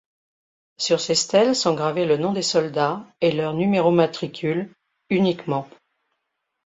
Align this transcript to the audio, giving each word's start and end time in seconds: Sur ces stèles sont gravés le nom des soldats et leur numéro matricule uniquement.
Sur 0.77 0.99
ces 0.99 1.13
stèles 1.13 1.55
sont 1.55 1.75
gravés 1.75 2.05
le 2.07 2.17
nom 2.17 2.33
des 2.33 2.41
soldats 2.41 3.05
et 3.21 3.31
leur 3.31 3.53
numéro 3.53 3.91
matricule 3.91 4.73
uniquement. 5.11 5.67